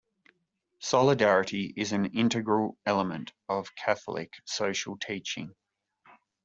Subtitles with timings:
[0.79, 5.53] Solidarity is an integral element of Catholic social teaching.